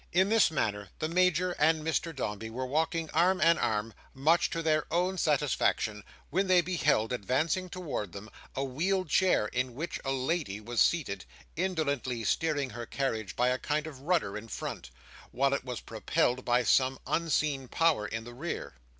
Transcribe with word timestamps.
In 0.11 0.29
this 0.29 0.49
manner 0.49 0.89
the 0.97 1.07
Major 1.07 1.51
and 1.59 1.85
Mr 1.85 2.15
Dombey 2.15 2.49
were 2.49 2.65
walking 2.65 3.07
arm 3.11 3.39
in 3.39 3.59
arm, 3.59 3.93
much 4.15 4.49
to 4.49 4.63
their 4.63 4.87
own 4.91 5.19
satisfaction, 5.19 6.03
when 6.31 6.47
they 6.47 6.59
beheld 6.61 7.13
advancing 7.13 7.69
towards 7.69 8.11
them, 8.11 8.27
a 8.55 8.63
wheeled 8.63 9.09
chair, 9.09 9.45
in 9.49 9.75
which 9.75 9.99
a 10.03 10.11
lady 10.11 10.59
was 10.59 10.81
seated, 10.81 11.25
indolently 11.55 12.23
steering 12.23 12.71
her 12.71 12.87
carriage 12.87 13.35
by 13.35 13.49
a 13.49 13.59
kind 13.59 13.85
of 13.85 13.99
rudder 13.99 14.35
in 14.35 14.47
front, 14.47 14.89
while 15.31 15.53
it 15.53 15.63
was 15.63 15.81
propelled 15.81 16.43
by 16.43 16.63
some 16.63 16.97
unseen 17.05 17.67
power 17.67 18.07
in 18.07 18.23
the 18.23 18.33
rear. 18.33 18.73